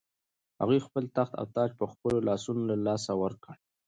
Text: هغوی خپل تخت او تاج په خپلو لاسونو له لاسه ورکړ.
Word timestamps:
هغوی 0.61 0.79
خپل 0.87 1.03
تخت 1.15 1.33
او 1.39 1.45
تاج 1.55 1.69
په 1.79 1.85
خپلو 1.91 2.17
لاسونو 2.27 2.61
له 2.69 2.75
لاسه 2.85 3.11
ورکړ. 3.23 3.55